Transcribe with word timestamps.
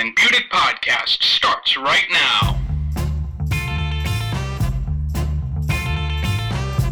and 0.00 0.16
Budick 0.16 0.48
podcast 0.48 1.22
starts 1.22 1.76
right 1.76 2.06
now. 2.10 2.58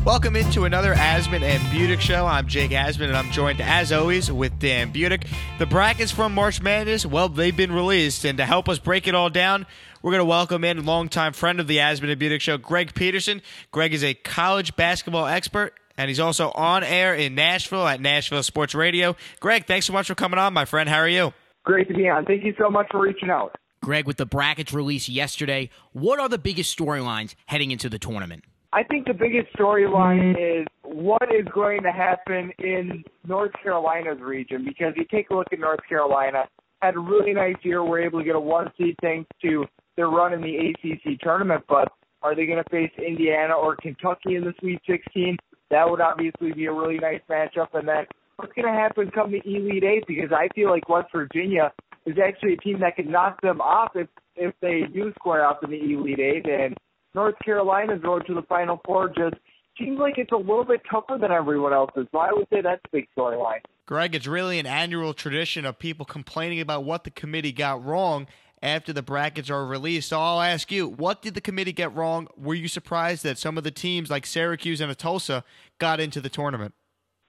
Welcome 0.04 0.36
into 0.36 0.66
another 0.66 0.94
Asman 0.94 1.40
and 1.40 1.62
Budick 1.72 2.00
show. 2.00 2.26
I'm 2.26 2.46
Jake 2.46 2.72
Asman, 2.72 3.06
and 3.06 3.16
I'm 3.16 3.30
joined, 3.30 3.62
as 3.62 3.92
always, 3.92 4.30
with 4.30 4.58
Dan 4.58 4.92
Budick. 4.92 5.26
The 5.58 5.64
brackets 5.64 6.12
from 6.12 6.34
March 6.34 6.60
Madness, 6.60 7.06
well, 7.06 7.30
they've 7.30 7.56
been 7.56 7.72
released, 7.72 8.26
and 8.26 8.36
to 8.36 8.44
help 8.44 8.68
us 8.68 8.78
break 8.78 9.08
it 9.08 9.14
all 9.14 9.30
down, 9.30 9.64
we're 10.02 10.12
going 10.12 10.20
to 10.20 10.26
welcome 10.26 10.62
in 10.62 10.84
longtime 10.84 11.32
friend 11.32 11.60
of 11.60 11.66
the 11.66 11.78
Asman 11.78 12.12
and 12.12 12.20
Budick 12.20 12.42
show, 12.42 12.58
Greg 12.58 12.92
Peterson. 12.94 13.40
Greg 13.70 13.94
is 13.94 14.04
a 14.04 14.12
college 14.12 14.76
basketball 14.76 15.26
expert, 15.26 15.72
and 15.96 16.10
he's 16.10 16.20
also 16.20 16.50
on 16.50 16.84
air 16.84 17.14
in 17.14 17.34
Nashville 17.34 17.86
at 17.86 18.02
Nashville 18.02 18.42
Sports 18.42 18.74
Radio. 18.74 19.16
Greg, 19.40 19.64
thanks 19.64 19.86
so 19.86 19.94
much 19.94 20.08
for 20.08 20.14
coming 20.14 20.38
on, 20.38 20.52
my 20.52 20.66
friend. 20.66 20.90
How 20.90 20.98
are 20.98 21.08
you? 21.08 21.32
Great 21.68 21.86
to 21.88 21.94
be 21.94 22.08
on. 22.08 22.24
Thank 22.24 22.44
you 22.44 22.54
so 22.58 22.70
much 22.70 22.86
for 22.90 22.98
reaching 22.98 23.28
out. 23.28 23.54
Greg, 23.82 24.06
with 24.06 24.16
the 24.16 24.24
brackets 24.24 24.72
released 24.72 25.06
yesterday, 25.06 25.68
what 25.92 26.18
are 26.18 26.26
the 26.26 26.38
biggest 26.38 26.76
storylines 26.76 27.34
heading 27.44 27.70
into 27.72 27.90
the 27.90 27.98
tournament? 27.98 28.44
I 28.72 28.84
think 28.84 29.06
the 29.06 29.12
biggest 29.12 29.54
storyline 29.54 30.32
is 30.32 30.66
what 30.82 31.24
is 31.24 31.46
going 31.54 31.82
to 31.82 31.92
happen 31.92 32.52
in 32.58 33.04
North 33.26 33.52
Carolina's 33.62 34.18
region 34.18 34.64
because 34.64 34.94
you 34.96 35.04
take 35.10 35.28
a 35.28 35.34
look 35.34 35.48
at 35.52 35.60
North 35.60 35.80
Carolina, 35.86 36.44
had 36.80 36.96
a 36.96 37.00
really 37.00 37.34
nice 37.34 37.56
year, 37.62 37.84
were 37.84 38.00
able 38.00 38.20
to 38.20 38.24
get 38.24 38.34
a 38.34 38.40
one 38.40 38.72
seed 38.78 38.94
thanks 39.02 39.28
to 39.42 39.66
their 39.96 40.08
run 40.08 40.32
in 40.32 40.40
the 40.40 40.56
ACC 40.56 41.20
tournament, 41.20 41.62
but 41.68 41.92
are 42.22 42.34
they 42.34 42.46
going 42.46 42.64
to 42.64 42.70
face 42.70 42.92
Indiana 42.96 43.52
or 43.52 43.76
Kentucky 43.76 44.36
in 44.36 44.44
the 44.44 44.54
Sweet 44.60 44.80
16? 44.86 45.36
That 45.70 45.88
would 45.88 46.00
obviously 46.00 46.50
be 46.52 46.64
a 46.64 46.72
really 46.72 46.98
nice 46.98 47.20
matchup. 47.28 47.74
And 47.74 47.86
then 47.86 48.06
what's 48.38 48.52
going 48.52 48.72
to 48.72 48.72
happen 48.72 49.10
come 49.10 49.32
the 49.32 49.42
Elite 49.44 49.84
Eight? 49.84 50.04
Because 50.06 50.30
I 50.32 50.48
feel 50.54 50.70
like 50.70 50.88
West 50.88 51.08
Virginia 51.12 51.72
is 52.06 52.16
actually 52.24 52.54
a 52.54 52.56
team 52.56 52.80
that 52.80 52.96
can 52.96 53.10
knock 53.10 53.40
them 53.42 53.60
off 53.60 53.90
if 53.94 54.08
if 54.36 54.54
they 54.62 54.82
do 54.94 55.12
square 55.16 55.44
up 55.44 55.64
in 55.64 55.70
the 55.70 55.76
Elite 55.76 56.20
Eight. 56.20 56.46
And 56.48 56.76
North 57.14 57.34
Carolina's 57.44 58.02
road 58.02 58.24
to 58.28 58.34
the 58.34 58.42
Final 58.42 58.80
Four 58.86 59.08
just 59.08 59.34
seems 59.78 59.98
like 59.98 60.18
it's 60.18 60.32
a 60.32 60.36
little 60.36 60.64
bit 60.64 60.80
tougher 60.90 61.18
than 61.20 61.32
everyone 61.32 61.72
else's. 61.72 62.06
So 62.12 62.18
I 62.18 62.32
would 62.32 62.46
say 62.52 62.60
that's 62.62 62.80
a 62.84 62.88
big 62.92 63.08
storyline. 63.16 63.60
Greg, 63.86 64.14
it's 64.14 64.26
really 64.26 64.58
an 64.58 64.66
annual 64.66 65.14
tradition 65.14 65.64
of 65.64 65.78
people 65.78 66.06
complaining 66.06 66.60
about 66.60 66.84
what 66.84 67.04
the 67.04 67.10
committee 67.10 67.52
got 67.52 67.84
wrong 67.84 68.26
after 68.62 68.92
the 68.92 69.02
brackets 69.02 69.50
are 69.50 69.64
released. 69.64 70.10
So 70.10 70.20
I'll 70.20 70.40
ask 70.40 70.70
you, 70.70 70.86
what 70.88 71.22
did 71.22 71.34
the 71.34 71.40
committee 71.40 71.72
get 71.72 71.94
wrong? 71.94 72.28
Were 72.36 72.54
you 72.54 72.68
surprised 72.68 73.24
that 73.24 73.38
some 73.38 73.56
of 73.56 73.64
the 73.64 73.70
teams 73.70 74.10
like 74.10 74.26
Syracuse 74.26 74.80
and 74.80 74.96
Tulsa 74.96 75.44
got 75.78 76.00
into 76.00 76.20
the 76.20 76.28
tournament? 76.28 76.74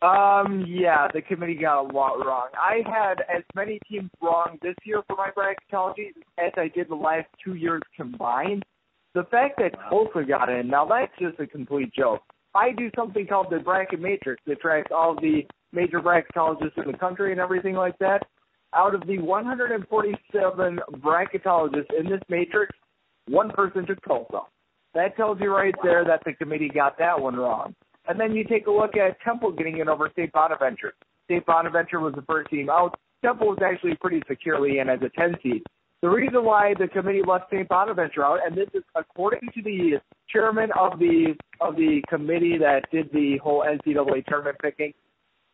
Um, 0.02 0.64
yeah, 0.66 1.10
the 1.14 1.22
committee 1.22 1.56
got 1.56 1.82
a 1.82 1.88
lot 1.94 2.26
wrong. 2.26 2.48
I 2.54 2.82
had 2.86 3.20
as 3.36 3.44
many 3.54 3.80
teams 3.90 4.10
wrong 4.22 4.58
this 4.62 4.76
year 4.86 5.02
for 5.08 5.18
my 5.18 5.30
bracketology 5.32 6.12
as 6.38 6.54
I 6.56 6.70
did 6.70 6.90
the 6.90 6.96
last 6.96 7.28
two 7.44 7.56
years 7.56 7.82
combined. 7.98 8.64
The 9.14 9.24
fact 9.24 9.58
that 9.58 9.78
Tulsa 9.90 10.24
got 10.26 10.48
in, 10.50 10.70
now 10.70 10.86
that's 10.86 11.12
just 11.20 11.40
a 11.40 11.48
complete 11.48 11.94
joke. 11.94 12.22
I 12.56 12.72
do 12.72 12.90
something 12.96 13.28
called 13.28 13.48
the 13.50 13.60
bracket 13.60 14.00
matrix 14.00 14.42
that 14.48 14.62
tracks 14.62 14.92
all 14.96 15.16
the 15.16 15.42
major 15.74 16.00
bracketologists 16.00 16.78
in 16.78 16.90
the 16.92 16.98
country 16.98 17.32
and 17.32 17.42
everything 17.42 17.76
like 17.76 17.98
that. 18.00 18.20
Out 18.74 18.96
of 18.96 19.06
the 19.06 19.18
147 19.18 20.80
bracketologists 21.00 22.00
in 22.00 22.10
this 22.10 22.22
matrix, 22.30 22.74
one 23.28 23.50
person 23.52 23.86
took 23.86 24.02
Tulsa. 24.06 24.42
That 24.94 25.18
tells 25.18 25.40
you 25.42 25.54
right 25.54 25.76
there 25.84 26.06
that 26.06 26.22
the 26.26 26.34
committee 26.34 26.72
got 26.74 26.98
that 27.00 27.20
one 27.20 27.36
wrong. 27.36 27.76
And 28.10 28.20
then 28.20 28.36
you 28.36 28.44
take 28.44 28.66
a 28.66 28.72
look 28.72 28.98
at 28.98 29.22
Temple 29.22 29.52
getting 29.52 29.78
in 29.78 29.88
over 29.88 30.10
St. 30.18 30.32
Bonaventure. 30.32 30.94
St. 31.30 31.46
Bonaventure 31.46 32.00
was 32.00 32.16
the 32.16 32.24
first 32.24 32.50
team 32.50 32.68
out. 32.68 33.00
Temple 33.24 33.50
was 33.50 33.60
actually 33.64 33.96
pretty 34.02 34.24
securely 34.28 34.80
in 34.80 34.90
as 34.90 35.00
a 35.04 35.10
10 35.10 35.36
seed. 35.44 35.62
The 36.02 36.10
reason 36.10 36.44
why 36.44 36.74
the 36.80 36.88
committee 36.88 37.22
left 37.28 37.52
St. 37.52 37.70
Bonaventure 37.70 38.26
out, 38.26 38.40
and 38.44 38.58
this 38.58 38.70
is 38.74 38.82
according 38.96 39.42
to 39.54 39.62
the 39.62 40.00
chairman 40.28 40.70
of 40.80 40.98
the 40.98 41.36
of 41.62 41.76
the 41.76 42.02
committee 42.10 42.58
that 42.58 42.90
did 42.92 43.12
the 43.14 43.38
whole 43.44 43.64
NCAA 43.64 44.26
tournament 44.26 44.58
picking, 44.60 44.94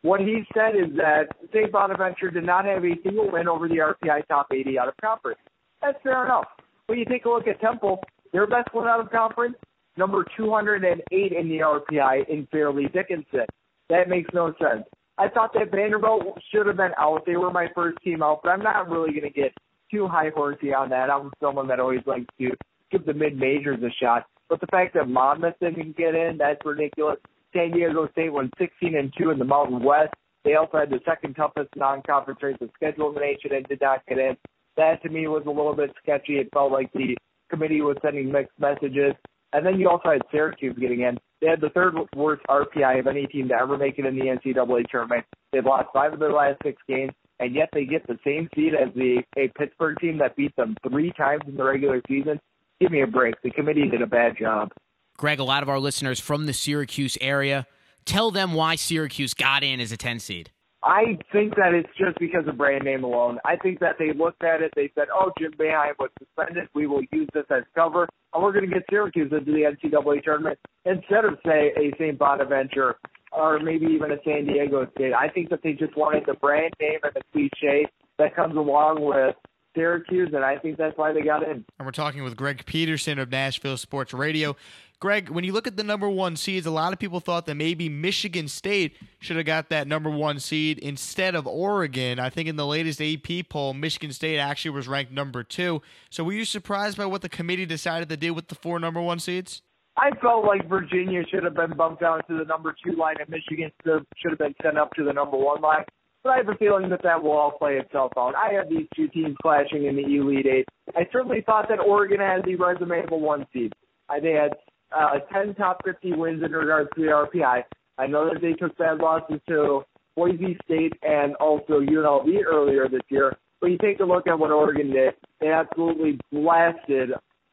what 0.02 0.20
he 0.20 0.44
said 0.54 0.76
is 0.76 0.96
that 0.96 1.24
St. 1.52 1.70
Bonaventure 1.70 2.30
did 2.30 2.44
not 2.44 2.64
have 2.64 2.84
a 2.84 2.94
single 3.02 3.30
win 3.30 3.48
over 3.48 3.68
the 3.68 3.78
RPI 3.78 4.26
top 4.28 4.46
80 4.50 4.78
out 4.78 4.88
of 4.88 4.94
conference. 5.02 5.40
That's 5.82 5.98
fair 6.02 6.24
enough. 6.24 6.46
When 6.86 6.98
you 6.98 7.04
take 7.04 7.26
a 7.26 7.28
look 7.28 7.48
at 7.48 7.60
Temple, 7.60 8.02
their 8.32 8.46
best 8.46 8.68
win 8.72 8.86
out 8.86 9.00
of 9.00 9.10
conference, 9.10 9.56
number 9.96 10.24
208 10.36 11.32
in 11.32 11.48
the 11.48 11.58
RPI 11.58 12.28
in 12.28 12.46
Fairleigh 12.50 12.88
Dickinson. 12.92 13.46
That 13.88 14.08
makes 14.08 14.30
no 14.34 14.52
sense. 14.58 14.84
I 15.18 15.28
thought 15.28 15.52
that 15.54 15.70
Vanderbilt 15.70 16.38
should 16.52 16.66
have 16.66 16.76
been 16.76 16.92
out. 16.98 17.24
They 17.24 17.36
were 17.36 17.50
my 17.50 17.68
first 17.74 17.98
team 18.04 18.22
out, 18.22 18.40
but 18.42 18.50
I'm 18.50 18.62
not 18.62 18.88
really 18.90 19.10
going 19.10 19.22
to 19.22 19.30
get 19.30 19.52
too 19.90 20.06
high 20.06 20.30
horsey 20.34 20.74
on 20.74 20.90
that. 20.90 21.10
I'm 21.10 21.30
someone 21.40 21.68
that 21.68 21.80
always 21.80 22.00
likes 22.06 22.26
to 22.38 22.50
give 22.90 23.06
the 23.06 23.14
mid 23.14 23.36
majors 23.36 23.82
a 23.82 23.90
shot. 24.02 24.26
But 24.48 24.60
the 24.60 24.66
fact 24.66 24.94
that 24.94 25.08
Monmouth 25.08 25.54
didn't 25.60 25.96
get 25.96 26.14
in, 26.14 26.36
that's 26.38 26.60
ridiculous. 26.64 27.18
San 27.54 27.72
Diego 27.72 28.08
State 28.12 28.32
went 28.32 28.52
16 28.58 28.96
and 28.96 29.12
2 29.18 29.30
in 29.30 29.38
the 29.38 29.44
Mountain 29.44 29.82
West. 29.82 30.12
They 30.44 30.54
also 30.54 30.78
had 30.78 30.90
the 30.90 31.00
second 31.04 31.34
toughest 31.34 31.70
non-conference 31.74 32.40
race 32.42 32.56
of 32.60 32.70
schedule 32.74 33.08
in 33.08 33.14
the 33.14 33.20
nation 33.20 33.52
and 33.52 33.66
did 33.66 33.80
not 33.80 34.06
get 34.06 34.18
in. 34.18 34.36
That 34.76 35.02
to 35.02 35.08
me 35.08 35.26
was 35.26 35.42
a 35.46 35.50
little 35.50 35.74
bit 35.74 35.90
sketchy. 36.02 36.34
It 36.34 36.48
felt 36.52 36.70
like 36.70 36.92
the 36.92 37.16
committee 37.50 37.80
was 37.80 37.96
sending 38.02 38.30
mixed 38.30 38.58
messages. 38.58 39.14
And 39.56 39.64
then 39.64 39.80
you 39.80 39.88
also 39.88 40.10
had 40.10 40.20
Syracuse 40.30 40.76
getting 40.78 41.00
in. 41.00 41.16
They 41.40 41.46
had 41.46 41.62
the 41.62 41.70
third 41.70 41.94
worst 42.14 42.42
RPI 42.46 42.98
of 42.98 43.06
any 43.06 43.26
team 43.26 43.48
to 43.48 43.54
ever 43.54 43.78
make 43.78 43.98
it 43.98 44.04
in 44.04 44.14
the 44.14 44.26
NCAA 44.26 44.84
tournament. 44.90 45.24
They've 45.50 45.64
lost 45.64 45.88
five 45.94 46.12
of 46.12 46.18
their 46.18 46.32
last 46.32 46.58
six 46.62 46.76
games 46.86 47.12
and 47.40 47.54
yet 47.54 47.70
they 47.72 47.86
get 47.86 48.06
the 48.06 48.18
same 48.22 48.50
seed 48.54 48.74
as 48.74 48.92
the 48.94 49.22
a 49.38 49.48
Pittsburgh 49.58 49.96
team 49.98 50.18
that 50.18 50.36
beat 50.36 50.54
them 50.56 50.76
three 50.86 51.10
times 51.12 51.40
in 51.48 51.56
the 51.56 51.64
regular 51.64 52.02
season. 52.06 52.38
Give 52.82 52.90
me 52.90 53.00
a 53.00 53.06
break. 53.06 53.34
The 53.42 53.50
committee 53.50 53.88
did 53.88 54.02
a 54.02 54.06
bad 54.06 54.36
job. 54.38 54.72
Greg, 55.16 55.40
a 55.40 55.44
lot 55.44 55.62
of 55.62 55.70
our 55.70 55.78
listeners 55.78 56.20
from 56.20 56.44
the 56.44 56.52
Syracuse 56.52 57.16
area, 57.22 57.66
tell 58.04 58.30
them 58.30 58.52
why 58.52 58.74
Syracuse 58.74 59.32
got 59.32 59.64
in 59.64 59.80
as 59.80 59.90
a 59.90 59.96
10 59.96 60.18
seed. 60.18 60.50
I 60.86 61.18
think 61.32 61.56
that 61.56 61.74
it's 61.74 61.88
just 61.98 62.16
because 62.20 62.46
of 62.46 62.56
brand 62.56 62.84
name 62.84 63.02
alone. 63.02 63.38
I 63.44 63.56
think 63.56 63.80
that 63.80 63.96
they 63.98 64.12
looked 64.12 64.44
at 64.44 64.62
it, 64.62 64.72
they 64.76 64.90
said, 64.94 65.08
oh, 65.12 65.32
Jim 65.36 65.52
Boeheim 65.58 65.94
was 65.98 66.10
suspended. 66.18 66.68
We 66.74 66.86
will 66.86 67.02
use 67.10 67.28
this 67.34 67.44
as 67.50 67.64
cover, 67.74 68.08
and 68.32 68.42
we're 68.42 68.52
going 68.52 68.68
to 68.68 68.72
get 68.72 68.84
Syracuse 68.88 69.32
into 69.32 69.50
the 69.50 69.64
NCAA 69.66 70.22
tournament 70.22 70.60
instead 70.84 71.24
of, 71.24 71.38
say, 71.44 71.72
a 71.76 71.90
St. 71.98 72.16
Bonaventure 72.16 72.96
or 73.32 73.58
maybe 73.58 73.86
even 73.86 74.12
a 74.12 74.16
San 74.24 74.46
Diego 74.46 74.86
State. 74.94 75.12
I 75.12 75.28
think 75.28 75.50
that 75.50 75.60
they 75.64 75.72
just 75.72 75.96
wanted 75.96 76.22
the 76.24 76.34
brand 76.34 76.72
name 76.80 77.00
and 77.02 77.12
the 77.14 77.22
cliche 77.32 77.86
that 78.18 78.36
comes 78.36 78.56
along 78.56 79.04
with 79.04 79.34
Syracuse, 79.74 80.30
and 80.32 80.44
I 80.44 80.56
think 80.58 80.78
that's 80.78 80.96
why 80.96 81.12
they 81.12 81.20
got 81.20 81.42
in. 81.42 81.64
And 81.78 81.84
we're 81.84 81.90
talking 81.90 82.22
with 82.22 82.36
Greg 82.36 82.64
Peterson 82.64 83.18
of 83.18 83.30
Nashville 83.30 83.76
Sports 83.76 84.14
Radio. 84.14 84.56
Greg, 84.98 85.28
when 85.28 85.44
you 85.44 85.52
look 85.52 85.66
at 85.66 85.76
the 85.76 85.84
number 85.84 86.08
one 86.08 86.36
seeds, 86.36 86.64
a 86.64 86.70
lot 86.70 86.94
of 86.94 86.98
people 86.98 87.20
thought 87.20 87.44
that 87.46 87.54
maybe 87.54 87.86
Michigan 87.88 88.48
State 88.48 88.96
should 89.18 89.36
have 89.36 89.44
got 89.44 89.68
that 89.68 89.86
number 89.86 90.08
one 90.08 90.40
seed 90.40 90.78
instead 90.78 91.34
of 91.34 91.46
Oregon. 91.46 92.18
I 92.18 92.30
think 92.30 92.48
in 92.48 92.56
the 92.56 92.66
latest 92.66 93.02
AP 93.02 93.50
poll, 93.50 93.74
Michigan 93.74 94.12
State 94.12 94.38
actually 94.38 94.70
was 94.70 94.88
ranked 94.88 95.12
number 95.12 95.42
two. 95.42 95.82
So 96.08 96.24
were 96.24 96.32
you 96.32 96.46
surprised 96.46 96.96
by 96.96 97.04
what 97.04 97.20
the 97.20 97.28
committee 97.28 97.66
decided 97.66 98.08
to 98.08 98.16
do 98.16 98.32
with 98.32 98.48
the 98.48 98.54
four 98.54 98.78
number 98.78 99.02
one 99.02 99.18
seeds? 99.18 99.60
I 99.98 100.10
felt 100.22 100.46
like 100.46 100.66
Virginia 100.66 101.22
should 101.30 101.44
have 101.44 101.54
been 101.54 101.76
bumped 101.76 102.00
down 102.00 102.20
to 102.28 102.38
the 102.38 102.44
number 102.44 102.74
two 102.82 102.96
line, 102.96 103.16
and 103.20 103.28
Michigan 103.28 103.70
should 103.84 104.30
have 104.30 104.38
been 104.38 104.54
sent 104.62 104.78
up 104.78 104.94
to 104.94 105.04
the 105.04 105.12
number 105.12 105.36
one 105.36 105.60
line. 105.60 105.84
But 106.22 106.30
I 106.30 106.36
have 106.38 106.48
a 106.48 106.54
feeling 106.54 106.88
that 106.88 107.02
that 107.02 107.22
will 107.22 107.32
all 107.32 107.52
play 107.52 107.76
itself 107.76 108.12
out. 108.16 108.34
I 108.34 108.54
have 108.54 108.70
these 108.70 108.86
two 108.96 109.08
teams 109.08 109.36
clashing 109.42 109.84
in 109.84 109.96
the 109.96 110.04
Elite 110.04 110.46
Eight. 110.46 110.66
I 110.96 111.06
certainly 111.12 111.42
thought 111.44 111.68
that 111.68 111.80
Oregon 111.80 112.20
had 112.20 112.44
the 112.46 112.56
resume 112.56 113.04
of 113.04 113.12
a 113.12 113.16
one 113.16 113.46
seed. 113.52 113.74
They 114.22 114.32
had 114.32 114.52
uh, 114.94 115.18
10 115.32 115.54
top 115.54 115.80
50 115.84 116.12
wins 116.12 116.42
in 116.44 116.52
regards 116.52 116.90
to 116.94 117.02
the 117.02 117.08
RPI. 117.08 117.62
I 117.98 118.06
know 118.06 118.28
that 118.32 118.40
they 118.40 118.52
took 118.52 118.76
bad 118.76 118.98
losses 118.98 119.40
to 119.48 119.82
Boise 120.16 120.58
State 120.64 120.92
and 121.02 121.34
also 121.36 121.80
UNLV 121.80 122.28
earlier 122.46 122.88
this 122.88 123.02
year. 123.08 123.36
But 123.60 123.68
you 123.68 123.78
take 123.78 124.00
a 124.00 124.04
look 124.04 124.26
at 124.26 124.38
what 124.38 124.50
Oregon 124.50 124.90
did. 124.90 125.14
They 125.40 125.48
absolutely 125.48 126.18
blasted 126.30 127.10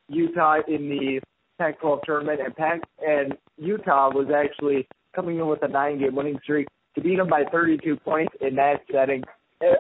Utah 0.09 0.59
in 0.68 0.89
the 0.89 1.21
Pac-12 1.59 2.01
tournament, 2.03 2.41
and 2.44 2.56
Pac 2.56 2.81
and 3.06 3.33
Utah 3.57 4.09
was 4.09 4.27
actually 4.36 4.88
coming 5.15 5.38
in 5.38 5.47
with 5.47 5.63
a 5.63 5.68
nine-game 5.68 6.15
winning 6.15 6.39
streak 6.44 6.68
to 6.95 7.01
beat 7.01 7.18
them 7.18 7.29
by 7.29 7.44
32 7.51 7.95
points 7.97 8.33
in 8.41 8.56
that 8.56 8.81
setting. 8.91 9.24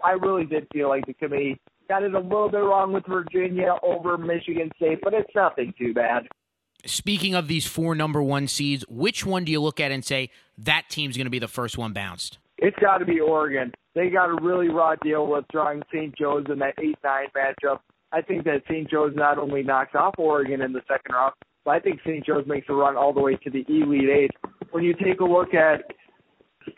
I 0.03 0.11
really 0.11 0.45
did 0.45 0.67
feel 0.71 0.87
like 0.87 1.05
the 1.05 1.13
committee 1.13 1.59
got 1.89 2.03
it 2.03 2.13
a 2.13 2.19
little 2.19 2.49
bit 2.49 2.57
wrong 2.57 2.93
with 2.93 3.05
Virginia 3.05 3.75
over 3.83 4.17
Michigan 4.17 4.71
State, 4.77 4.99
but 5.03 5.13
it's 5.13 5.29
nothing 5.35 5.73
too 5.77 5.93
bad. 5.93 6.23
Speaking 6.85 7.33
of 7.33 7.47
these 7.47 7.65
four 7.65 7.95
number 7.95 8.21
one 8.21 8.47
seeds, 8.47 8.83
which 8.89 9.25
one 9.25 9.45
do 9.45 9.51
you 9.51 9.61
look 9.61 9.79
at 9.79 9.91
and 9.91 10.03
say 10.03 10.29
that 10.57 10.83
team's 10.89 11.15
going 11.15 11.25
to 11.25 11.31
be 11.31 11.39
the 11.39 11.47
first 11.47 11.77
one 11.77 11.93
bounced? 11.93 12.39
It's 12.57 12.77
got 12.79 12.97
to 12.97 13.05
be 13.05 13.19
Oregon. 13.19 13.71
They 13.95 14.09
got 14.09 14.29
a 14.29 14.41
really 14.41 14.69
raw 14.69 14.95
deal 14.95 15.27
with 15.27 15.45
drawing 15.51 15.81
St. 15.93 16.15
Joe's 16.17 16.45
in 16.49 16.59
that 16.59 16.73
8 16.77 16.95
9 17.03 17.25
matchup. 17.35 17.79
I 18.11 18.21
think 18.21 18.43
that 18.45 18.63
St. 18.69 18.89
Joe's 18.89 19.13
not 19.15 19.37
only 19.37 19.63
knocks 19.63 19.95
off 19.95 20.15
Oregon 20.17 20.61
in 20.61 20.73
the 20.73 20.81
second 20.87 21.13
round, 21.13 21.33
but 21.65 21.71
I 21.71 21.79
think 21.79 21.99
St. 22.01 22.25
Joe's 22.25 22.45
makes 22.45 22.67
a 22.69 22.73
run 22.73 22.97
all 22.97 23.13
the 23.13 23.21
way 23.21 23.35
to 23.37 23.49
the 23.49 23.65
Elite 23.67 24.09
Eight. 24.09 24.31
When 24.71 24.83
you 24.83 24.93
take 24.93 25.19
a 25.19 25.25
look 25.25 25.53
at 25.53 25.83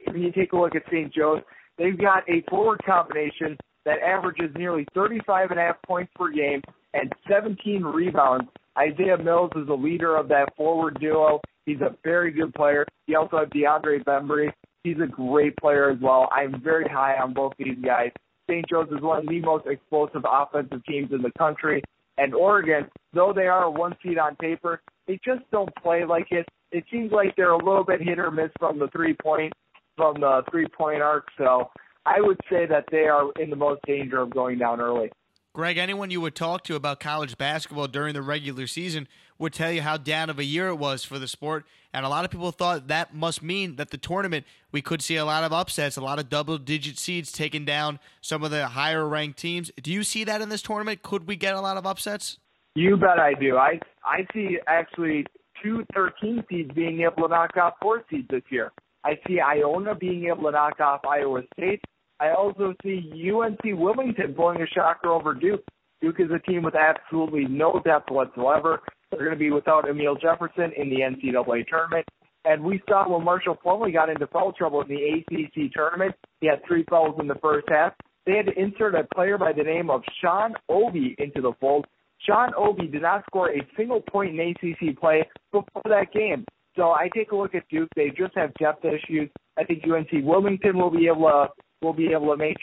when 0.08 0.22
you 0.22 0.32
take 0.32 0.54
a 0.54 0.58
look 0.58 0.76
at 0.76 0.84
St. 0.88 1.14
Joe's, 1.14 1.42
they've 1.78 1.98
got 1.98 2.24
a 2.30 2.44
forward 2.50 2.82
combination 2.86 3.58
that 3.86 4.00
averages 4.00 4.52
nearly 4.56 4.86
35 4.94 5.52
and 5.52 5.60
a 5.60 5.64
half 5.64 5.76
points 5.86 6.12
per 6.16 6.32
game 6.32 6.62
and 6.94 7.14
17 7.30 7.84
rebounds. 7.84 8.50
Isaiah 8.78 9.18
Miles 9.18 9.52
is 9.56 9.68
the 9.68 9.74
leader 9.74 10.18
of 10.18 10.28
that 10.30 10.56
forward 10.58 10.98
duo. 11.00 11.40
He's 11.66 11.82
a 11.82 11.96
very 12.04 12.32
good 12.32 12.54
player. 12.54 12.86
You 13.08 13.18
also 13.18 13.38
have 13.38 13.50
DeAndre 13.50 14.04
Bembry. 14.04 14.52
He's 14.84 14.98
a 15.04 15.08
great 15.08 15.56
player 15.58 15.90
as 15.90 15.98
well. 16.02 16.30
I'm 16.32 16.62
very 16.62 16.86
high 16.88 17.16
on 17.16 17.34
both 17.34 17.54
these 17.58 17.78
guys. 17.84 18.12
St. 18.50 18.66
Joe's 18.70 18.88
is 18.90 19.02
one 19.02 19.20
of 19.20 19.28
the 19.28 19.42
most 19.42 19.66
explosive 19.66 20.24
offensive 20.30 20.86
teams 20.86 21.12
in 21.12 21.22
the 21.22 21.32
country. 21.38 21.82
And 22.18 22.34
Oregon, 22.34 22.88
though 23.14 23.34
they 23.36 23.48
are 23.48 23.64
a 23.64 23.72
one 23.72 23.96
seed 24.04 24.18
on 24.18 24.36
paper, 24.36 24.82
they 25.08 25.20
just 25.26 25.42
don't 25.52 25.74
play 25.82 26.06
like 26.06 26.28
it. 26.32 26.46
It 26.72 26.84
seems 26.92 27.12
like 27.12 27.36
they're 27.36 27.52
a 27.52 27.58
little 27.58 27.84
bit 27.84 28.02
hit 28.02 28.20
or 28.20 28.32
miss 28.32 28.52
from 28.60 28.80
the 28.80 28.88
three 28.90 29.16
point 29.16 29.54
from 29.98 30.16
the 30.20 30.44
three 30.52 30.68
point 30.68 31.02
arc. 31.02 31.28
So 31.38 31.70
I 32.06 32.20
would 32.20 32.40
say 32.50 32.66
that 32.68 32.86
they 32.92 33.06
are 33.06 33.32
in 33.40 33.50
the 33.50 33.56
most 33.56 33.82
danger 33.88 34.22
of 34.22 34.30
going 34.30 34.60
down 34.60 34.80
early. 34.80 35.10
Greg, 35.56 35.78
anyone 35.78 36.12
you 36.12 36.20
would 36.20 36.36
talk 36.36 36.66
to 36.66 36.76
about 36.76 37.00
college 37.00 37.38
basketball 37.38 37.88
during 37.88 38.14
the 38.14 38.22
regular 38.22 38.68
season 38.68 39.08
would 39.40 39.54
tell 39.54 39.72
you 39.72 39.82
how 39.82 39.96
down 39.96 40.30
of 40.30 40.38
a 40.38 40.44
year 40.44 40.68
it 40.68 40.76
was 40.76 41.06
for 41.06 41.18
the 41.18 41.30
sport. 41.30 41.66
And 41.94 42.06
a 42.06 42.10
lot 42.10 42.26
of 42.26 42.30
people 42.30 42.52
thought 42.52 42.90
that 42.90 43.16
must 43.16 43.42
mean 43.42 43.78
that 43.78 43.90
the 43.90 43.98
tournament, 43.98 44.46
we 44.74 44.82
could 44.82 45.02
see 45.02 45.16
a 45.16 45.24
lot 45.24 45.46
of 45.46 45.54
upsets, 45.54 45.96
a 45.96 46.02
lot 46.02 46.20
of 46.20 46.28
double 46.28 46.58
digit 46.58 47.00
seeds 47.00 47.32
taking 47.32 47.64
down 47.64 48.00
some 48.20 48.44
of 48.44 48.52
the 48.52 48.68
higher 48.68 49.08
ranked 49.08 49.40
teams. 49.40 49.72
Do 49.82 49.94
you 49.94 50.04
see 50.04 50.26
that 50.26 50.42
in 50.42 50.50
this 50.50 50.62
tournament? 50.62 51.04
Could 51.04 51.26
we 51.26 51.38
get 51.38 51.56
a 51.56 51.62
lot 51.62 51.78
of 51.78 51.86
upsets? 51.86 52.38
You 52.76 52.98
bet 52.98 53.18
I 53.18 53.34
do. 53.34 53.56
I 53.56 53.80
I 54.04 54.28
see 54.34 54.60
actually 54.68 55.26
two 55.64 55.86
13 55.96 56.44
seeds 56.50 56.72
being 56.76 57.04
able 57.04 57.30
to 57.30 57.34
knock 57.34 57.56
off 57.56 57.76
four 57.82 58.04
seeds 58.10 58.28
this 58.30 58.44
year. 58.50 58.74
I 59.06 59.18
see 59.26 59.40
Iona 59.40 59.96
being 59.96 60.26
able 60.26 60.44
to 60.44 60.52
knock 60.52 60.82
off 60.82 61.06
Iowa 61.06 61.44
State. 61.54 61.80
I 62.20 62.32
also 62.32 62.74
see 62.84 63.12
UNC 63.32 63.60
Wilmington 63.64 64.34
pulling 64.34 64.62
a 64.62 64.68
shocker 64.68 65.10
over 65.10 65.34
Duke. 65.34 65.64
Duke 66.02 66.20
is 66.20 66.30
a 66.32 66.40
team 66.50 66.64
with 66.64 66.76
absolutely 66.76 67.46
no 67.46 67.82
depth 67.84 68.10
whatsoever. 68.10 68.82
They're 69.12 69.20
going 69.20 69.32
to 69.32 69.40
be 69.40 69.52
without 69.52 69.90
Amile 69.90 70.16
Jefferson 70.22 70.72
in 70.78 70.90
the 70.90 70.98
NCAA 70.98 71.68
tournament. 71.68 72.06
And 72.46 72.64
we 72.64 72.82
saw 72.88 73.10
when 73.10 73.26
Marshall 73.26 73.58
Plumlee 73.64 73.94
got 73.94 74.10
into 74.10 74.28
foul 74.28 74.54
trouble 74.54 74.82
in 74.82 74.88
the 74.88 74.96
ACC 74.96 75.74
tournament, 75.74 76.14
he 76.42 76.48
had 76.48 76.62
three 76.68 76.86
fouls 76.90 77.16
in 77.20 77.28
the 77.28 77.36
first 77.36 77.68
half. 77.70 77.94
They 78.26 78.34
had 78.34 78.46
to 78.46 78.60
insert 78.60 78.96
a 78.96 79.04
player 79.16 79.38
by 79.38 79.52
the 79.54 79.64
name 79.64 79.90
of 79.90 80.02
Sean 80.22 80.54
Obi 80.70 81.16
into 81.18 81.42
the 81.42 81.54
fold. 81.60 81.86
Sean 82.20 82.52
Obi 82.56 82.88
did 82.88 83.02
not 83.02 83.24
score 83.26 83.50
a 83.50 83.62
single 83.76 84.02
point 84.02 84.40
in 84.40 84.56
ACC 84.56 84.98
play 84.98 85.28
before 85.52 85.82
that 85.86 86.12
game. 86.14 86.46
So 86.76 86.92
I 86.92 87.10
take 87.16 87.32
a 87.32 87.36
look 87.36 87.56
at 87.56 87.68
Duke. 87.70 87.90
They 87.96 88.10
just 88.10 88.36
have 88.36 88.54
depth 88.56 88.86
issues. 88.86 89.30
I 89.58 89.64
think 89.64 89.84
UNC 89.84 90.10
Wilmington 90.26 90.78
will 90.78 90.92
be 90.92 91.08
able 91.08 91.30
to 91.30 91.48
will 91.82 91.94
be 91.94 92.08
able 92.12 92.32
to 92.32 92.38
make 92.38 92.58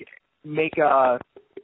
make 0.45 0.73
uh 0.79 1.19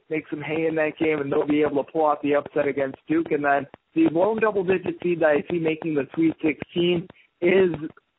make 0.09 0.23
some 0.29 0.41
hay 0.41 0.65
in 0.67 0.75
that 0.75 0.97
game, 0.99 1.19
and 1.19 1.31
they'll 1.31 1.47
be 1.47 1.61
able 1.61 1.83
to 1.83 1.91
pull 1.91 2.05
off 2.05 2.19
the 2.23 2.35
upset 2.35 2.67
against 2.67 2.97
Duke. 3.07 3.31
And 3.31 3.43
then 3.43 3.67
the 3.93 4.07
lone 4.11 4.39
double 4.39 4.63
digit 4.63 4.95
seed 5.03 5.21
that 5.21 5.27
I 5.27 5.43
see 5.51 5.59
making 5.59 5.95
the 5.95 6.07
Sweet 6.15 6.33
16 6.43 7.07
is 7.41 7.71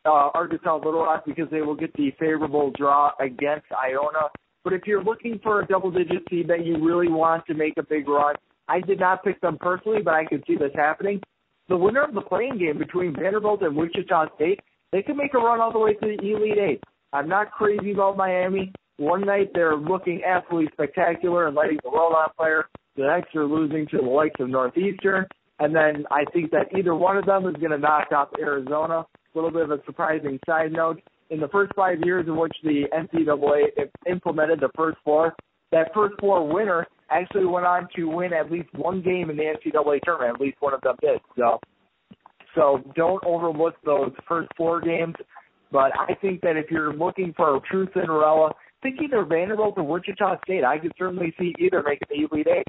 uh, 0.05 0.31
Arkansas 0.35 0.77
Little 0.77 1.03
Rock 1.03 1.25
because 1.27 1.49
they 1.51 1.63
will 1.63 1.75
get 1.75 1.93
the 1.95 2.13
favorable 2.19 2.73
draw 2.77 3.11
against 3.21 3.67
Iona. 3.73 4.29
But 4.63 4.73
if 4.73 4.83
you're 4.87 5.03
looking 5.03 5.41
for 5.43 5.61
a 5.61 5.67
double 5.67 5.91
digit 5.91 6.23
seed 6.29 6.49
that 6.49 6.65
you 6.65 6.85
really 6.85 7.09
want 7.09 7.47
to 7.47 7.55
make 7.55 7.75
a 7.79 7.83
big 7.83 8.09
run, 8.09 8.35
I 8.69 8.81
did 8.81 9.01
not 9.01 9.25
pick 9.25 9.41
them 9.41 9.59
personally, 9.61 10.03
but 10.03 10.15
I 10.15 10.25
could 10.25 10.45
see 10.47 10.57
this 10.57 10.73
happening. 10.75 11.21
The 11.69 11.77
winner 11.77 12.03
of 12.03 12.15
the 12.15 12.21
play-in 12.21 12.59
game 12.59 12.79
between 12.79 13.15
Vanderbilt 13.15 13.63
and 13.63 13.77
Wichita 13.77 14.35
State, 14.35 14.61
they 14.93 15.03
could 15.03 15.17
make 15.17 15.35
a 15.35 15.39
run 15.39 15.61
all 15.61 15.73
the 15.73 15.79
way 15.79 15.95
to 15.95 16.01
the 16.01 16.33
Elite 16.33 16.59
Eight. 16.59 16.85
I'm 17.13 17.29
not 17.29 17.51
crazy 17.53 17.93
about 17.93 18.17
Miami. 18.17 18.73
One 19.01 19.23
night 19.23 19.53
they're 19.55 19.79
looking 19.79 20.21
absolutely 20.27 20.71
spectacular 20.75 21.47
and 21.47 21.57
lighting 21.57 21.79
the 21.83 21.89
world 21.89 22.13
on 22.15 22.29
fire. 22.37 22.69
The 22.97 23.05
next 23.05 23.31
they're 23.33 23.47
losing 23.47 23.87
to 23.93 23.97
the 23.97 24.05
likes 24.05 24.39
of 24.39 24.51
Northeastern. 24.51 25.25
And 25.59 25.75
then 25.75 26.05
I 26.11 26.25
think 26.35 26.51
that 26.51 26.67
either 26.77 26.95
one 26.95 27.17
of 27.17 27.25
them 27.25 27.47
is 27.47 27.55
going 27.55 27.71
to 27.71 27.79
knock 27.79 28.13
off 28.13 28.29
Arizona. 28.39 29.07
A 29.07 29.07
little 29.35 29.51
bit 29.51 29.63
of 29.63 29.71
a 29.71 29.79
surprising 29.87 30.39
side 30.45 30.73
note. 30.73 31.01
In 31.31 31.41
the 31.41 31.49
first 31.49 31.73
five 31.75 31.97
years 32.05 32.27
in 32.27 32.37
which 32.37 32.53
the 32.63 32.83
NCAA 32.93 33.89
implemented 34.07 34.61
the 34.61 34.69
first 34.77 34.99
four, 35.03 35.35
that 35.73 35.95
first 35.95 36.17
four 36.21 36.47
winner 36.47 36.87
actually 37.11 37.47
went 37.47 37.65
on 37.65 37.89
to 37.97 38.05
win 38.05 38.35
at 38.35 38.53
least 38.53 38.69
one 38.75 39.01
game 39.01 39.31
in 39.31 39.39
the 39.39 39.45
NCAA 39.45 40.01
tournament. 40.05 40.35
At 40.35 40.41
least 40.43 40.59
one 40.61 40.75
of 40.75 40.83
them 40.83 40.97
did. 41.01 41.21
So, 41.39 41.59
so 42.55 42.83
don't 42.95 43.25
overlook 43.25 43.77
those 43.83 44.13
first 44.29 44.51
four 44.59 44.83
games. 44.83 45.15
But 45.73 45.93
I 45.99 46.15
think 46.21 46.43
that 46.43 46.59
if 46.59 46.71
you're 46.71 46.93
looking 46.93 47.33
for 47.35 47.57
a 47.57 47.61
true 47.61 47.89
Cinderella, 47.95 48.53
think 48.83 49.01
either 49.03 49.25
Vanderbilt 49.25 49.75
or 49.77 49.83
Wichita 49.85 50.39
State. 50.45 50.65
I 50.65 50.79
could 50.79 50.93
certainly 50.99 51.35
see 51.39 51.55
either 51.59 51.83
making 51.83 52.09
the 52.11 52.29
Elite 52.31 52.47
Eight. 52.47 52.67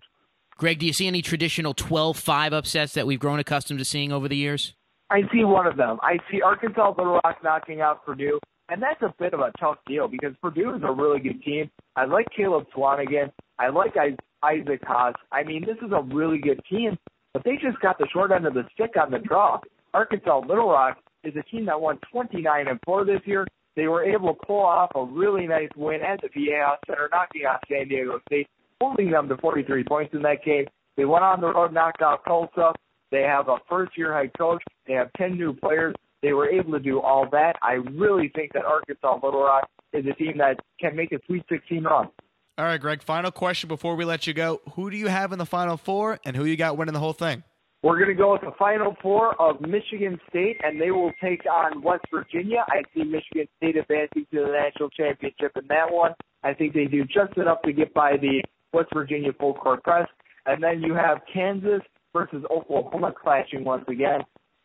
Greg, 0.57 0.79
do 0.79 0.85
you 0.85 0.93
see 0.93 1.07
any 1.07 1.21
traditional 1.21 1.73
12-5 1.73 2.53
upsets 2.53 2.93
that 2.93 3.07
we've 3.07 3.19
grown 3.19 3.39
accustomed 3.39 3.79
to 3.79 3.85
seeing 3.85 4.11
over 4.11 4.27
the 4.27 4.37
years? 4.37 4.75
I 5.09 5.21
see 5.33 5.43
one 5.43 5.67
of 5.67 5.75
them. 5.75 5.97
I 6.03 6.17
see 6.29 6.41
Arkansas 6.41 6.93
Little 6.97 7.19
Rock 7.23 7.37
knocking 7.43 7.81
out 7.81 8.05
Purdue, 8.05 8.39
and 8.69 8.81
that's 8.81 9.01
a 9.01 9.13
bit 9.19 9.33
of 9.33 9.39
a 9.39 9.51
tough 9.59 9.77
deal 9.87 10.07
because 10.07 10.33
Purdue 10.41 10.75
is 10.75 10.83
a 10.83 10.91
really 10.91 11.19
good 11.19 11.41
team. 11.43 11.69
I 11.95 12.05
like 12.05 12.27
Caleb 12.35 12.65
Swanigan. 12.75 13.31
I 13.59 13.69
like 13.69 13.95
Isaac 14.43 14.81
Haas. 14.83 15.15
I 15.31 15.43
mean, 15.43 15.65
this 15.65 15.77
is 15.85 15.91
a 15.91 16.01
really 16.15 16.37
good 16.37 16.61
team, 16.69 16.97
but 17.33 17.43
they 17.43 17.55
just 17.61 17.79
got 17.81 17.97
the 17.97 18.07
short 18.13 18.31
end 18.31 18.45
of 18.45 18.53
the 18.53 18.63
stick 18.73 18.91
on 19.01 19.11
the 19.11 19.19
draw. 19.19 19.59
Arkansas 19.93 20.41
Little 20.47 20.69
Rock 20.69 20.97
is 21.23 21.33
a 21.35 21.43
team 21.43 21.65
that 21.65 21.81
won 21.81 21.99
29 22.11 22.67
and 22.67 22.79
4 22.85 23.05
this 23.05 23.21
year. 23.25 23.45
They 23.75 23.88
were 23.88 24.03
able 24.03 24.33
to 24.33 24.45
pull 24.45 24.65
off 24.65 24.91
a 24.95 25.03
really 25.03 25.47
nice 25.47 25.69
win 25.75 26.01
at 26.01 26.21
the 26.21 26.27
VA 26.27 26.77
Center, 26.85 27.09
knocking 27.12 27.45
off 27.45 27.62
San 27.69 27.88
Diego 27.88 28.19
State, 28.27 28.47
holding 28.81 29.12
them 29.12 29.29
to 29.29 29.38
43 29.38 29.83
points 29.85 30.13
in 30.13 30.21
that 30.23 30.44
game. 30.44 30.65
They 30.97 31.06
went 31.06 31.23
on 31.23 31.41
the 31.41 31.47
road, 31.47 31.73
knocked 31.73 32.01
out 32.01 32.23
Tulsa. 32.25 32.73
They 33.12 33.21
have 33.21 33.47
a 33.47 33.57
first-year 33.69 34.13
head 34.18 34.31
coach. 34.38 34.62
They 34.88 34.94
have 34.94 35.12
10 35.18 35.38
new 35.38 35.53
players. 35.53 35.95
They 36.21 36.33
were 36.33 36.50
able 36.50 36.73
to 36.73 36.79
do 36.79 37.00
all 37.00 37.27
that. 37.31 37.56
I 37.62 37.73
really 37.73 38.29
think 38.35 38.53
that 38.53 38.65
Arkansas 38.65 39.19
Little 39.23 39.44
Rock 39.44 39.69
is 39.94 40.06
a 40.06 40.13
team 40.13 40.38
that 40.38 40.59
can 40.79 40.95
make 40.95 41.12
a 41.12 41.19
Sweet 41.25 41.44
16 41.50 41.83
run. 41.83 42.09
All 42.57 42.65
right, 42.65 42.79
Greg. 42.79 43.01
Final 43.01 43.31
question 43.31 43.67
before 43.69 43.95
we 43.95 44.06
let 44.06 44.27
you 44.27 44.33
go: 44.33 44.62
Who 44.74 44.91
do 44.91 44.97
you 44.97 45.07
have 45.07 45.31
in 45.31 45.39
the 45.39 45.45
Final 45.45 45.77
Four, 45.77 46.19
and 46.25 46.35
who 46.35 46.45
you 46.45 46.57
got 46.57 46.77
winning 46.77 46.94
the 46.94 47.00
whole 47.00 47.13
thing? 47.13 47.44
We're 47.83 47.97
going 47.97 48.15
to 48.15 48.15
go 48.15 48.33
with 48.33 48.41
the 48.41 48.51
Final 48.59 48.95
Four 49.01 49.39
of 49.41 49.59
Michigan 49.59 50.19
State, 50.29 50.61
and 50.63 50.79
they 50.79 50.91
will 50.91 51.11
take 51.19 51.41
on 51.51 51.81
West 51.81 52.05
Virginia. 52.13 52.63
I 52.67 52.83
see 52.93 53.03
Michigan 53.03 53.47
State 53.57 53.75
advancing 53.75 54.27
to 54.31 54.45
the 54.45 54.51
national 54.51 54.89
championship 54.91 55.53
in 55.55 55.65
that 55.69 55.91
one. 55.91 56.13
I 56.43 56.53
think 56.53 56.75
they 56.75 56.85
do 56.85 57.03
just 57.05 57.35
enough 57.37 57.63
to 57.63 57.73
get 57.73 57.91
by 57.91 58.17
the 58.17 58.43
West 58.71 58.89
Virginia 58.93 59.31
full 59.39 59.55
court 59.55 59.83
press. 59.83 60.07
And 60.45 60.61
then 60.61 60.81
you 60.81 60.93
have 60.93 61.21
Kansas 61.33 61.81
versus 62.13 62.43
Oklahoma 62.51 63.13
clashing 63.19 63.63
once 63.63 63.85
again. 63.88 64.21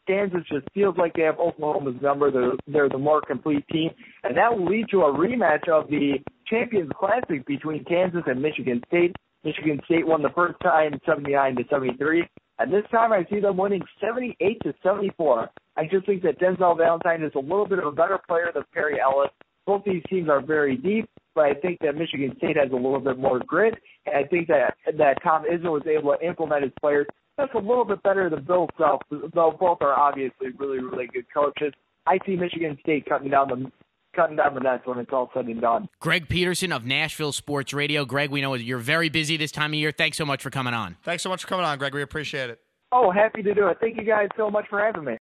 Kansas 0.06 0.42
just 0.52 0.66
feels 0.74 0.96
like 0.98 1.14
they 1.14 1.22
have 1.22 1.38
Oklahoma's 1.38 2.00
number. 2.02 2.30
They're, 2.30 2.52
they're 2.66 2.88
the 2.90 2.98
more 2.98 3.22
complete 3.22 3.66
team. 3.68 3.90
And 4.24 4.36
that 4.36 4.56
will 4.56 4.66
lead 4.66 4.86
to 4.90 5.02
a 5.02 5.12
rematch 5.12 5.68
of 5.68 5.88
the 5.88 6.18
Champions 6.46 6.90
Classic 6.98 7.44
between 7.46 7.82
Kansas 7.84 8.22
and 8.26 8.42
Michigan 8.42 8.82
State. 8.88 9.16
Michigan 9.42 9.80
State 9.86 10.06
won 10.06 10.22
the 10.22 10.30
first 10.34 10.60
time 10.62 11.00
79 11.06 11.56
to 11.56 11.64
73. 11.70 12.28
And 12.58 12.72
this 12.72 12.84
time 12.90 13.12
I 13.12 13.26
see 13.30 13.40
them 13.40 13.56
winning 13.56 13.82
78 14.00 14.60
to 14.62 14.74
74. 14.82 15.50
I 15.76 15.82
just 15.90 16.06
think 16.06 16.22
that 16.22 16.40
Denzel 16.40 16.76
Valentine 16.76 17.22
is 17.22 17.32
a 17.34 17.40
little 17.40 17.66
bit 17.66 17.78
of 17.78 17.86
a 17.86 17.92
better 17.92 18.18
player 18.26 18.50
than 18.54 18.64
Perry 18.72 18.98
Ellis. 19.00 19.30
Both 19.66 19.84
these 19.84 20.02
teams 20.08 20.28
are 20.28 20.40
very 20.40 20.76
deep, 20.76 21.10
but 21.34 21.44
I 21.44 21.54
think 21.54 21.80
that 21.80 21.96
Michigan 21.96 22.32
State 22.38 22.56
has 22.56 22.70
a 22.70 22.76
little 22.76 23.00
bit 23.00 23.18
more 23.18 23.40
grit. 23.40 23.74
And 24.06 24.16
I 24.16 24.28
think 24.28 24.48
that 24.48 24.74
that 24.96 25.22
Tom 25.22 25.44
Izzo 25.44 25.72
was 25.72 25.82
able 25.86 26.16
to 26.16 26.26
implement 26.26 26.62
his 26.62 26.72
players 26.80 27.06
that's 27.36 27.54
a 27.54 27.58
little 27.58 27.84
bit 27.84 28.02
better 28.02 28.30
than 28.30 28.44
Bill 28.44 28.68
Self, 28.78 29.02
though 29.10 29.56
both 29.58 29.78
are 29.82 29.94
obviously 29.94 30.48
really, 30.58 30.78
really 30.78 31.06
good 31.06 31.26
coaches. 31.32 31.72
I 32.06 32.18
see 32.24 32.36
Michigan 32.36 32.78
State 32.80 33.06
cutting 33.06 33.30
down 33.30 33.48
the 33.48 33.70
cutting 34.16 34.36
down 34.36 34.54
the 34.54 34.60
nets 34.60 34.86
when 34.86 34.98
it's 34.98 35.12
all 35.12 35.30
said 35.34 35.46
and 35.46 35.60
done. 35.60 35.88
Greg 36.00 36.28
Peterson 36.28 36.72
of 36.72 36.84
Nashville 36.84 37.32
Sports 37.32 37.72
Radio. 37.72 38.04
Greg, 38.04 38.30
we 38.30 38.40
know 38.40 38.54
you're 38.54 38.78
very 38.78 39.08
busy 39.08 39.36
this 39.36 39.52
time 39.52 39.72
of 39.72 39.78
year. 39.78 39.92
Thanks 39.92 40.16
so 40.16 40.24
much 40.24 40.42
for 40.42 40.50
coming 40.50 40.74
on. 40.74 40.96
Thanks 41.04 41.22
so 41.22 41.28
much 41.28 41.42
for 41.42 41.48
coming 41.48 41.66
on, 41.66 41.78
Greg. 41.78 41.94
We 41.94 42.02
appreciate 42.02 42.50
it. 42.50 42.58
Oh, 42.90 43.10
happy 43.10 43.42
to 43.42 43.54
do 43.54 43.68
it. 43.68 43.78
Thank 43.80 43.96
you 43.96 44.04
guys 44.04 44.28
so 44.36 44.50
much 44.50 44.66
for 44.68 44.80
having 44.80 45.04
me. 45.04 45.16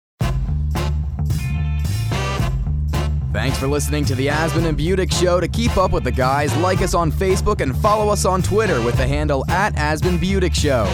Thanks 3.32 3.58
for 3.58 3.66
listening 3.66 4.04
to 4.04 4.14
the 4.14 4.28
Asman 4.28 4.64
and 4.66 4.78
Budick 4.78 5.12
Show. 5.12 5.40
To 5.40 5.48
keep 5.48 5.76
up 5.76 5.90
with 5.90 6.04
the 6.04 6.12
guys, 6.12 6.56
like 6.58 6.80
us 6.82 6.94
on 6.94 7.10
Facebook 7.10 7.60
and 7.60 7.76
follow 7.76 8.12
us 8.12 8.24
on 8.24 8.42
Twitter 8.42 8.80
with 8.80 8.96
the 8.96 9.06
handle 9.06 9.44
at 9.50 9.74
Asman 9.74 10.18
Budick 10.18 10.54
Show. 10.54 10.84